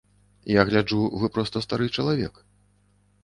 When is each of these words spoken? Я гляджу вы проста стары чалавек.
Я 0.51 0.63
гляджу 0.69 1.01
вы 1.23 1.29
проста 1.35 1.61
стары 1.67 1.89
чалавек. 2.01 2.39